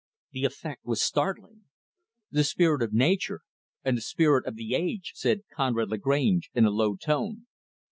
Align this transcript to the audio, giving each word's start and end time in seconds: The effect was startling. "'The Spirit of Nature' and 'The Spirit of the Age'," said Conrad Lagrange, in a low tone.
The 0.31 0.45
effect 0.45 0.83
was 0.83 0.99
startling. 0.99 1.65
"'The 2.31 2.43
Spirit 2.43 2.81
of 2.81 2.91
Nature' 2.91 3.41
and 3.83 3.95
'The 3.95 4.01
Spirit 4.01 4.47
of 4.47 4.55
the 4.55 4.73
Age'," 4.73 5.11
said 5.13 5.41
Conrad 5.53 5.89
Lagrange, 5.91 6.49
in 6.55 6.65
a 6.65 6.71
low 6.71 6.95
tone. 6.95 7.45